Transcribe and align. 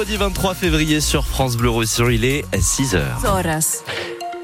vendredi 0.00 0.16
23 0.16 0.54
février 0.54 1.00
sur 1.02 1.26
France 1.26 1.58
Bleu 1.58 1.68
Roussillon, 1.68 2.08
il 2.08 2.24
est 2.24 2.46
6h. 2.54 3.20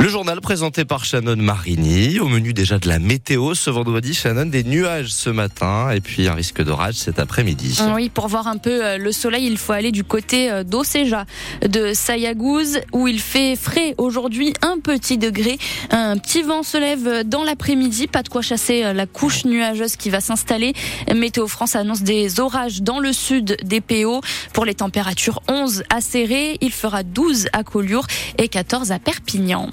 Le 0.00 0.08
journal 0.08 0.40
présenté 0.40 0.86
par 0.86 1.04
Shannon 1.04 1.36
Marini. 1.36 2.20
Au 2.20 2.26
menu 2.26 2.54
déjà 2.54 2.78
de 2.78 2.88
la 2.88 2.98
météo 2.98 3.52
ce 3.52 3.68
vendredi, 3.68 4.14
Shannon, 4.14 4.46
des 4.46 4.64
nuages 4.64 5.10
ce 5.10 5.28
matin 5.28 5.90
et 5.90 6.00
puis 6.00 6.26
un 6.26 6.32
risque 6.32 6.62
d'orage 6.62 6.94
cet 6.94 7.18
après-midi. 7.18 7.78
Oui, 7.94 8.08
pour 8.08 8.26
voir 8.28 8.46
un 8.46 8.56
peu 8.56 8.82
euh, 8.82 8.96
le 8.96 9.12
soleil, 9.12 9.46
il 9.46 9.58
faut 9.58 9.74
aller 9.74 9.92
du 9.92 10.02
côté 10.02 10.50
euh, 10.50 10.64
d'Oceja, 10.64 11.26
de 11.68 11.92
Sayagouz, 11.92 12.80
où 12.94 13.08
il 13.08 13.20
fait 13.20 13.56
frais 13.56 13.94
aujourd'hui, 13.98 14.54
un 14.62 14.78
petit 14.78 15.18
degré. 15.18 15.58
Un 15.90 16.16
petit 16.16 16.40
vent 16.40 16.62
se 16.62 16.78
lève 16.78 17.28
dans 17.28 17.44
l'après-midi, 17.44 18.06
pas 18.06 18.22
de 18.22 18.30
quoi 18.30 18.40
chasser 18.40 18.84
euh, 18.84 18.94
la 18.94 19.04
couche 19.04 19.44
nuageuse 19.44 19.96
qui 19.96 20.08
va 20.08 20.22
s'installer. 20.22 20.72
Météo 21.14 21.46
France 21.46 21.76
annonce 21.76 22.00
des 22.00 22.40
orages 22.40 22.80
dans 22.80 23.00
le 23.00 23.12
sud 23.12 23.58
des 23.64 23.82
PO. 23.82 24.22
Pour 24.54 24.64
les 24.64 24.74
températures 24.74 25.42
11 25.46 25.82
à 25.90 26.00
Serré, 26.00 26.56
il 26.62 26.72
fera 26.72 27.02
12 27.02 27.48
à 27.52 27.64
Collioure 27.64 28.06
et 28.38 28.48
14 28.48 28.92
à 28.92 28.98
Perpignan. 28.98 29.68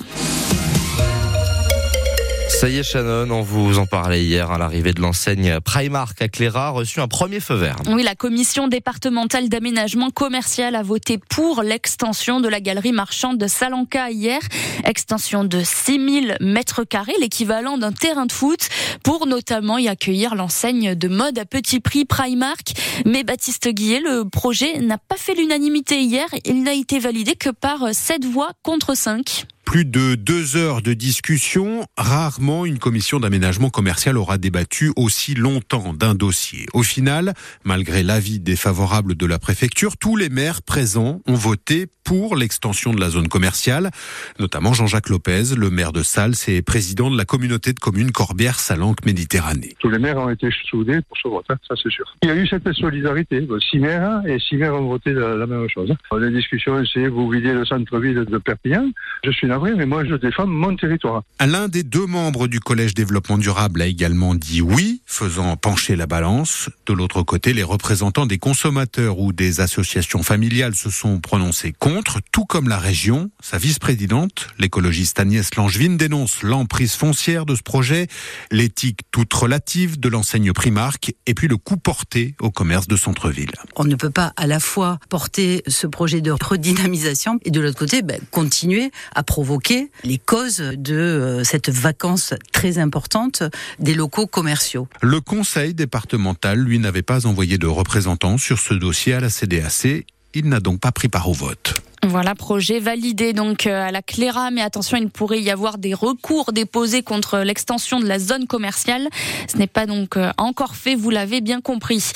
Ça 2.49 2.69
y 2.69 2.77
est, 2.77 2.83
Shannon, 2.83 3.29
on 3.29 3.41
vous 3.41 3.77
en 3.77 3.85
parlait 3.85 4.23
hier 4.23 4.49
à 4.49 4.57
l'arrivée 4.57 4.93
de 4.93 5.01
l'enseigne 5.01 5.59
Primark 5.59 6.19
à 6.21 6.27
Cléra, 6.27 6.69
reçu 6.69 6.99
un 7.01 7.07
premier 7.07 7.39
feu 7.39 7.53
vert. 7.53 7.75
Oui, 7.87 8.01
la 8.01 8.15
commission 8.15 8.67
départementale 8.67 9.47
d'aménagement 9.47 10.09
commercial 10.09 10.75
a 10.75 10.81
voté 10.81 11.19
pour 11.19 11.61
l'extension 11.61 12.39
de 12.39 12.47
la 12.47 12.59
galerie 12.59 12.93
marchande 12.93 13.37
de 13.37 13.47
Salanca 13.47 14.09
hier. 14.09 14.39
Extension 14.85 15.43
de 15.43 15.61
6000 15.61 16.37
mètres 16.39 16.83
carrés, 16.83 17.13
l'équivalent 17.19 17.77
d'un 17.77 17.91
terrain 17.91 18.25
de 18.25 18.31
foot, 18.31 18.69
pour 19.03 19.27
notamment 19.27 19.77
y 19.77 19.87
accueillir 19.87 20.33
l'enseigne 20.33 20.95
de 20.95 21.07
mode 21.09 21.37
à 21.37 21.45
petit 21.45 21.79
prix 21.79 22.05
Primark. 22.05 22.73
Mais 23.05 23.23
Baptiste 23.23 23.67
Guillet, 23.67 23.99
le 23.99 24.27
projet 24.27 24.79
n'a 24.79 24.97
pas 24.97 25.17
fait 25.17 25.35
l'unanimité 25.35 26.01
hier. 26.01 26.27
Il 26.45 26.63
n'a 26.63 26.73
été 26.73 26.97
validé 26.97 27.35
que 27.35 27.49
par 27.49 27.93
7 27.93 28.25
voix 28.25 28.51
contre 28.63 28.95
5. 28.95 29.45
Plus 29.67 29.83
de 29.83 30.15
deux 30.15 30.55
heures 30.55 30.81
de 30.81 30.93
discussion. 30.93 31.85
Rarement 31.97 32.65
une 32.65 32.79
commission 32.79 33.19
d'aménagement 33.19 33.69
commercial 33.69 34.17
aura 34.17 34.37
débattu 34.37 34.93
aussi 34.95 35.33
longtemps 35.33 35.93
d'un 35.93 36.15
dossier. 36.15 36.67
Au 36.71 36.83
final, 36.83 37.33
malgré 37.65 38.01
l'avis 38.01 38.39
défavorable 38.39 39.15
de 39.15 39.25
la 39.25 39.39
préfecture, 39.39 39.97
tous 39.97 40.15
les 40.15 40.29
maires 40.29 40.61
présents 40.61 41.19
ont 41.27 41.33
voté 41.33 41.87
pour 42.07 42.37
l'extension 42.37 42.93
de 42.93 43.01
la 43.01 43.09
zone 43.09 43.27
commerciale, 43.27 43.91
notamment 44.39 44.71
Jean-Jacques 44.71 45.09
Lopez, 45.09 45.55
le 45.57 45.69
maire 45.69 45.91
de 45.91 46.03
Salles 46.03 46.35
et 46.47 46.61
président 46.61 47.11
de 47.11 47.17
la 47.17 47.25
communauté 47.25 47.73
de 47.73 47.79
communes 47.81 48.13
Corbière-Salanque-Méditerranée. 48.13 49.75
Tous 49.79 49.89
les 49.89 49.99
maires 49.99 50.17
ont 50.17 50.29
été 50.29 50.47
soudés 50.69 51.01
pour 51.01 51.17
ce 51.17 51.27
vote, 51.27 51.45
hein, 51.49 51.57
ça 51.67 51.75
c'est 51.83 51.91
sûr. 51.91 52.05
Il 52.23 52.29
y 52.29 52.31
a 52.31 52.35
eu 52.35 52.47
cette 52.47 52.71
solidarité. 52.71 53.45
Six 53.69 53.79
maires 53.79 54.21
et 54.25 54.39
six 54.39 54.55
maires 54.55 54.75
ont 54.75 54.87
voté 54.87 55.11
la, 55.11 55.45
même 55.45 55.67
chose. 55.67 55.93
Les 56.17 56.31
discussions, 56.31 56.81
c'est 56.93 57.09
vous 57.09 57.29
vider 57.29 57.51
le 57.51 57.65
centre-ville 57.65 58.23
de 58.23 58.37
Perpignan. 58.37 58.89
Je 59.25 59.31
suis 59.31 59.47
navré, 59.47 59.73
mais 59.75 59.85
moi 59.85 60.05
je 60.05 60.15
défends 60.15 60.47
mon 60.47 60.77
territoire. 60.77 61.23
L'un 61.45 61.67
des 61.67 61.83
deux 61.83 62.05
membres 62.05 62.47
du 62.47 62.61
Collège 62.61 62.93
développement 62.93 63.37
durable 63.37 63.81
a 63.81 63.85
également 63.85 64.33
dit 64.33 64.61
oui, 64.61 65.01
faisant 65.05 65.57
pencher 65.57 65.97
la 65.97 66.07
balance. 66.07 66.69
De 66.85 66.93
l'autre 66.93 67.21
côté, 67.23 67.51
les 67.51 67.63
représentants 67.63 68.25
des 68.25 68.37
consommateurs 68.37 69.19
ou 69.19 69.33
des 69.33 69.59
associations 69.59 70.23
familiales 70.23 70.75
se 70.75 70.89
sont 70.89 71.19
prononcés 71.19 71.73
contre 71.77 71.96
tout 72.31 72.45
comme 72.45 72.69
la 72.69 72.77
région. 72.77 73.31
Sa 73.41 73.57
vice-présidente, 73.57 74.47
l'écologiste 74.59 75.19
Agnès 75.19 75.53
Langevin, 75.55 75.95
dénonce 75.95 76.43
l'emprise 76.43 76.93
foncière 76.93 77.45
de 77.45 77.55
ce 77.55 77.63
projet, 77.63 78.07
l'éthique 78.51 79.01
toute 79.11 79.33
relative 79.33 79.99
de 79.99 80.09
l'enseigne 80.09 80.53
Primark 80.53 81.13
et 81.25 81.33
puis 81.33 81.47
le 81.47 81.57
coût 81.57 81.77
porté 81.77 82.35
au 82.39 82.51
commerce 82.51 82.87
de 82.87 82.95
centre-ville. 82.95 83.51
On 83.75 83.83
ne 83.83 83.95
peut 83.95 84.09
pas 84.09 84.33
à 84.37 84.47
la 84.47 84.59
fois 84.59 84.99
porter 85.09 85.63
ce 85.67 85.87
projet 85.87 86.21
de 86.21 86.31
redynamisation 86.31 87.39
et 87.43 87.51
de 87.51 87.59
l'autre 87.59 87.79
côté 87.79 88.01
ben, 88.01 88.19
continuer 88.31 88.91
à 89.15 89.23
provoquer 89.23 89.91
les 90.03 90.17
causes 90.17 90.57
de 90.57 90.95
euh, 90.95 91.43
cette 91.43 91.69
vacance 91.69 92.33
très 92.51 92.77
importante 92.77 93.43
des 93.79 93.93
locaux 93.93 94.27
commerciaux. 94.27 94.87
Le 95.01 95.21
conseil 95.21 95.73
départemental, 95.73 96.59
lui, 96.59 96.79
n'avait 96.79 97.01
pas 97.01 97.25
envoyé 97.25 97.57
de 97.57 97.67
représentants 97.67 98.37
sur 98.37 98.59
ce 98.59 98.73
dossier 98.73 99.13
à 99.13 99.19
la 99.19 99.29
CDAC. 99.29 100.05
Il 100.33 100.49
n'a 100.49 100.59
donc 100.59 100.79
pas 100.79 100.91
pris 100.91 101.07
part 101.07 101.29
au 101.29 101.33
vote. 101.33 101.81
Voilà, 102.09 102.35
projet 102.35 102.79
validé 102.79 103.33
donc 103.33 103.67
euh, 103.67 103.85
à 103.85 103.91
la 103.91 104.01
Cléra, 104.01 104.49
mais 104.49 104.61
attention, 104.61 104.97
il 104.97 105.09
pourrait 105.09 105.41
y 105.41 105.51
avoir 105.51 105.77
des 105.77 105.93
recours 105.93 106.53
déposés 106.53 107.03
contre 107.03 107.39
l'extension 107.39 107.99
de 107.99 108.05
la 108.05 108.17
zone 108.17 108.47
commerciale. 108.47 109.09
Ce 109.51 109.57
n'est 109.57 109.67
pas 109.67 109.85
donc 109.85 110.15
euh, 110.15 110.31
encore 110.37 110.75
fait, 110.75 110.95
vous 110.95 111.09
l'avez 111.09 111.41
bien 111.41 111.59
compris. 111.59 112.11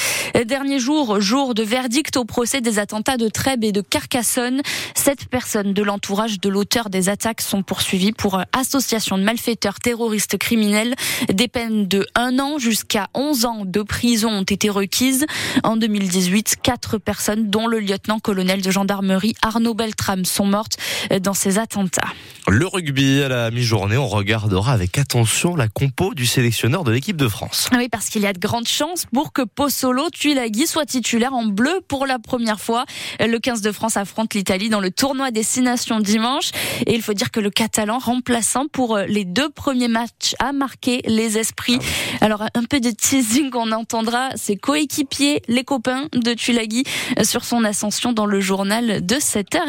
Dernier 0.45 0.79
jour, 0.79 1.19
jour 1.19 1.53
de 1.53 1.63
verdict 1.63 2.15
au 2.15 2.23
procès 2.23 2.61
des 2.61 2.79
attentats 2.79 3.17
de 3.17 3.27
Trèbes 3.27 3.65
et 3.65 3.73
de 3.73 3.81
Carcassonne. 3.81 4.61
Sept 4.95 5.25
personnes 5.25 5.73
de 5.73 5.83
l'entourage 5.83 6.39
de 6.39 6.47
l'auteur 6.47 6.89
des 6.89 7.09
attaques 7.09 7.41
sont 7.41 7.61
poursuivies 7.61 8.13
pour 8.13 8.39
euh, 8.39 8.43
association 8.53 9.17
de 9.17 9.23
malfaiteurs 9.23 9.79
terroristes 9.79 10.37
criminels. 10.37 10.95
Des 11.33 11.49
peines 11.49 11.85
de 11.87 12.07
un 12.15 12.39
an 12.39 12.59
jusqu'à 12.59 13.09
11 13.13 13.45
ans 13.45 13.63
de 13.65 13.81
prison 13.81 14.29
ont 14.29 14.43
été 14.43 14.69
requises. 14.69 15.25
En 15.63 15.75
2018, 15.75 16.57
quatre 16.63 16.97
personnes, 16.97 17.49
dont 17.49 17.67
le 17.67 17.79
lieutenant-colonel 17.79 18.61
de 18.61 18.71
gendarmerie 18.71 19.35
Arnaud 19.41 19.73
Beltrame 19.81 20.25
sont 20.25 20.45
mortes 20.45 20.77
dans 21.23 21.33
ces 21.33 21.57
attentats. 21.57 22.13
Le 22.47 22.67
rugby 22.67 23.23
à 23.23 23.29
la 23.29 23.49
mi-journée, 23.49 23.97
on 23.97 24.07
regardera 24.07 24.73
avec 24.73 24.97
attention 24.97 25.55
la 25.55 25.67
compo 25.67 26.13
du 26.13 26.25
sélectionneur 26.25 26.83
de 26.83 26.91
l'équipe 26.91 27.17
de 27.17 27.27
France. 27.27 27.69
Oui, 27.75 27.87
parce 27.89 28.09
qu'il 28.09 28.21
y 28.21 28.27
a 28.27 28.33
de 28.33 28.39
grandes 28.39 28.67
chances 28.67 29.05
pour 29.13 29.31
que 29.31 29.41
Pozzolo 29.41 30.09
Tuilagi 30.09 30.67
soit 30.67 30.85
titulaire 30.85 31.33
en 31.33 31.45
bleu 31.45 31.81
pour 31.87 32.05
la 32.05 32.19
première 32.19 32.59
fois. 32.59 32.85
Le 33.19 33.37
15 33.37 33.61
de 33.61 33.71
France 33.71 33.97
affronte 33.97 34.33
l'Italie 34.33 34.69
dans 34.69 34.81
le 34.81 34.91
tournoi 34.91 35.31
Destination 35.31 35.99
dimanche. 35.99 36.51
Et 36.85 36.93
il 36.93 37.01
faut 37.01 37.13
dire 37.13 37.31
que 37.31 37.39
le 37.39 37.49
Catalan 37.49 37.99
remplaçant 37.99 38.65
pour 38.67 38.97
les 38.97 39.25
deux 39.25 39.49
premiers 39.49 39.87
matchs 39.87 40.35
a 40.39 40.51
marqué 40.51 41.01
les 41.05 41.37
esprits. 41.37 41.79
Ah 42.19 42.25
Alors 42.25 42.43
un 42.53 42.63
peu 42.63 42.79
de 42.79 42.91
teasing, 42.91 43.49
on 43.53 43.71
entendra 43.71 44.29
ses 44.35 44.57
coéquipiers, 44.57 45.41
les 45.47 45.63
copains 45.63 46.07
de 46.13 46.33
Tuilagi 46.33 46.83
sur 47.23 47.45
son 47.45 47.63
ascension 47.63 48.13
dans 48.13 48.25
le 48.25 48.41
journal 48.41 49.05
de 49.05 49.15
7h. 49.15 49.60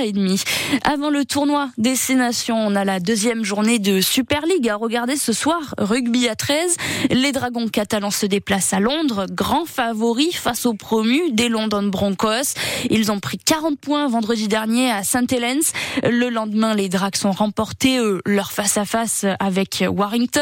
Avant 0.84 1.10
le 1.10 1.26
tournoi 1.26 1.69
Destination, 1.76 2.56
on 2.56 2.75
a 2.75 2.84
la 2.84 2.98
deuxième 2.98 3.44
journée 3.44 3.78
de 3.78 4.00
Super 4.00 4.47
League 4.47 4.66
à 4.66 4.76
regarder 4.76 5.16
ce 5.16 5.34
soir. 5.34 5.75
Rugby 5.76 6.28
à 6.28 6.34
13. 6.34 6.76
Les 7.10 7.30
Dragons 7.32 7.69
catalans 7.69 8.10
se 8.10 8.25
déplacent 8.25 8.72
à 8.72 8.80
Londres, 8.80 9.26
grand 9.30 9.66
favori 9.66 10.32
face 10.32 10.64
aux 10.64 10.72
promus 10.72 11.30
des 11.32 11.50
London 11.50 11.82
Broncos. 11.82 12.54
Ils 12.88 13.12
ont 13.12 13.20
pris 13.20 13.36
40 13.36 13.78
points 13.78 14.08
vendredi 14.08 14.48
dernier 14.48 14.91
à 14.91 15.03
St. 15.03 15.30
Helens. 15.30 15.72
Le 16.03 16.30
lendemain, 16.30 16.74
les 16.74 16.88
Drags 16.88 17.24
ont 17.24 17.32
remporté 17.32 17.98
leur 18.24 18.50
face-à-face 18.50 19.26
avec 19.41 19.84
Warrington. 19.86 20.41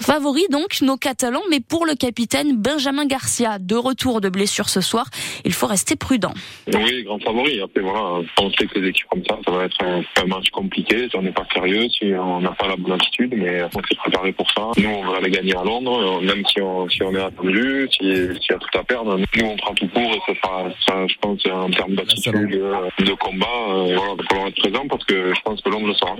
Favori 0.00 0.44
donc 0.50 0.82
nos 0.82 0.98
Catalans, 0.98 1.42
mais 1.50 1.60
pour 1.60 1.86
le 1.86 1.94
capitaine 1.94 2.56
Benjamin 2.56 3.06
Garcia, 3.06 3.58
de 3.58 3.74
retour 3.74 4.20
de 4.20 4.28
blessure 4.28 4.68
ce 4.68 4.82
soir, 4.82 5.06
il 5.46 5.54
faut 5.54 5.66
rester 5.66 5.96
prudent. 5.96 6.34
Oui, 6.66 7.04
grand 7.04 7.18
favori. 7.20 7.60
Après 7.60 7.80
voilà, 7.80 8.20
on 8.38 8.50
que 8.50 8.81
des 8.82 8.88
équipes 8.88 9.06
comme 9.10 9.24
ça, 9.24 9.38
ça 9.44 9.50
va 9.50 9.64
être 9.64 9.84
un, 9.84 10.26
match 10.26 10.50
compliqué 10.50 11.08
si 11.08 11.16
on 11.16 11.22
n'est 11.22 11.32
pas 11.32 11.46
sérieux, 11.52 11.88
si 11.88 12.12
on 12.14 12.40
n'a 12.40 12.52
pas 12.52 12.68
la 12.68 12.76
bonne 12.76 12.92
attitude, 12.92 13.34
mais 13.36 13.62
on 13.64 13.82
s'est 13.82 13.96
préparé 13.96 14.32
pour 14.32 14.50
ça. 14.52 14.70
Nous, 14.76 14.88
on 14.88 15.10
va 15.10 15.18
aller 15.18 15.30
gagner 15.30 15.56
à 15.56 15.64
Londres, 15.64 16.20
même 16.22 16.44
si 16.46 16.60
on, 16.60 16.88
si 16.88 17.02
on 17.02 17.14
est 17.14 17.20
attendu, 17.22 17.88
s'il 17.92 18.32
y 18.32 18.52
a 18.52 18.58
tout 18.58 18.78
à 18.78 18.84
perdre, 18.84 19.18
nous, 19.18 19.46
on 19.46 19.56
prend 19.56 19.74
tout 19.74 19.88
pour 19.88 20.02
et 20.02 20.20
ça 20.26 20.34
sera, 20.34 20.70
ça, 20.86 21.06
je 21.06 21.14
pense, 21.20 21.46
en 21.46 21.70
termes 21.70 21.94
d'attitude, 21.94 22.50
de, 22.50 23.14
combat, 23.14 23.46
euh, 23.70 23.94
voilà, 23.94 24.12
il 24.12 24.16
va 24.16 24.24
falloir 24.28 24.48
être 24.48 24.60
présent 24.60 24.86
parce 24.88 25.04
que 25.04 25.34
je 25.34 25.40
pense 25.42 25.60
que 25.60 25.68
Londres 25.68 25.88
le 25.88 25.94
sera. 25.94 26.16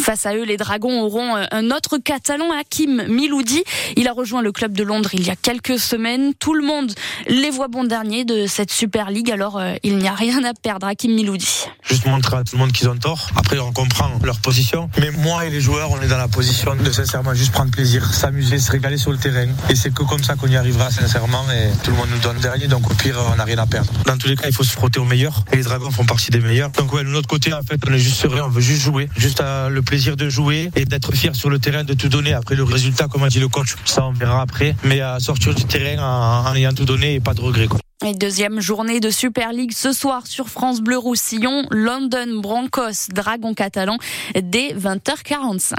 Face 0.00 0.26
à 0.26 0.34
eux, 0.34 0.44
les 0.44 0.56
Dragons 0.56 1.02
auront 1.02 1.36
euh, 1.36 1.44
un 1.50 1.70
autre 1.70 1.98
Catalan, 1.98 2.50
Hakim 2.52 3.04
Miloudi. 3.08 3.62
Il 3.96 4.08
a 4.08 4.12
rejoint 4.12 4.42
le 4.42 4.52
club 4.52 4.72
de 4.72 4.82
Londres 4.82 5.10
il 5.12 5.26
y 5.26 5.30
a 5.30 5.36
quelques 5.36 5.78
semaines. 5.78 6.34
Tout 6.34 6.54
le 6.54 6.64
monde 6.64 6.92
les 7.26 7.50
voit 7.50 7.68
bons 7.68 7.84
derniers 7.84 8.24
de 8.24 8.46
cette 8.46 8.72
Super 8.72 9.10
League, 9.10 9.30
alors 9.30 9.58
euh, 9.58 9.74
il 9.82 9.96
n'y 9.98 10.08
a 10.08 10.14
rien 10.14 10.42
à 10.44 10.52
perdre. 10.52 10.86
Hakim 10.86 11.14
Miloudi. 11.14 11.66
Juste 11.82 12.06
montrer 12.06 12.36
à 12.36 12.44
tout 12.44 12.56
le 12.56 12.60
monde 12.60 12.72
qu'ils 12.72 12.88
ont 12.88 12.96
tort. 12.96 13.28
Après, 13.36 13.58
on 13.58 13.72
comprend 13.72 14.10
leur 14.22 14.40
position. 14.40 14.90
Mais 14.98 15.10
moi 15.10 15.46
et 15.46 15.50
les 15.50 15.60
joueurs, 15.60 15.90
on 15.92 16.00
est 16.02 16.08
dans 16.08 16.18
la 16.18 16.28
position 16.28 16.74
de 16.74 16.90
sincèrement 16.90 17.34
juste 17.34 17.52
prendre 17.52 17.70
plaisir, 17.70 18.04
s'amuser, 18.12 18.58
se 18.58 18.70
régaler 18.72 18.98
sur 18.98 19.12
le 19.12 19.18
terrain. 19.18 19.46
Et 19.70 19.76
c'est 19.76 19.92
que 19.92 20.02
comme 20.02 20.22
ça 20.22 20.34
qu'on 20.34 20.48
y 20.48 20.56
arrivera 20.56 20.90
sincèrement. 20.90 21.44
Et 21.52 21.70
tout 21.82 21.90
le 21.92 21.96
monde 21.96 22.08
nous 22.10 22.20
donne 22.20 22.38
dernier, 22.38 22.66
donc 22.66 22.90
au 22.90 22.94
pire, 22.94 23.16
on 23.32 23.36
n'a 23.36 23.44
rien 23.44 23.58
à 23.58 23.66
perdre. 23.66 23.92
Dans 24.06 24.18
tous 24.18 24.28
les 24.28 24.36
cas, 24.36 24.48
il 24.48 24.54
faut 24.54 24.64
se 24.64 24.72
frotter 24.72 24.98
aux 24.98 25.04
meilleurs. 25.04 25.44
Et 25.52 25.56
les 25.56 25.62
Dragons 25.62 25.90
font 25.90 26.04
partie 26.04 26.30
des 26.30 26.40
meilleurs. 26.40 26.70
Donc 26.70 26.92
ouais, 26.92 27.04
de 27.04 27.08
notre 27.08 27.28
côté, 27.28 27.52
en 27.52 27.62
fait, 27.62 27.80
on 27.88 27.92
est 27.92 27.98
juste 27.98 28.16
serein, 28.16 28.42
on 28.44 28.48
veut 28.48 28.60
juste 28.60 28.82
jouer, 28.82 29.08
juste 29.16 29.40
à 29.40 29.68
le 29.68 29.82
plaisir 29.84 30.16
de 30.16 30.28
jouer 30.28 30.70
et 30.74 30.84
d'être 30.84 31.12
fier 31.14 31.34
sur 31.34 31.50
le 31.50 31.58
terrain, 31.58 31.84
de 31.84 31.94
tout 31.94 32.08
donner. 32.08 32.32
Après 32.32 32.56
le 32.56 32.64
résultat, 32.64 33.06
comme 33.08 33.22
a 33.22 33.28
dit 33.28 33.40
le 33.40 33.48
coach, 33.48 33.74
ça 33.84 34.04
on 34.06 34.12
verra 34.12 34.40
après. 34.40 34.74
Mais 34.84 35.00
à 35.00 35.20
sortir 35.20 35.54
du 35.54 35.64
terrain 35.64 36.02
en, 36.02 36.54
ayant 36.54 36.72
tout 36.72 36.84
donné 36.84 37.14
et 37.14 37.20
pas 37.20 37.34
de 37.34 37.40
regret. 37.40 37.68
Et 38.04 38.14
deuxième 38.14 38.60
journée 38.60 39.00
de 39.00 39.08
Super 39.08 39.52
League 39.52 39.72
ce 39.72 39.92
soir 39.92 40.26
sur 40.26 40.48
France 40.48 40.80
Bleu 40.80 40.98
Roussillon, 40.98 41.66
London 41.70 42.40
Broncos, 42.40 43.08
Dragon 43.12 43.54
catalan 43.54 43.96
dès 44.34 44.74
20h45. 44.74 45.74